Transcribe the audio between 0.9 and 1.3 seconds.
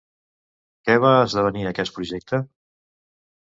va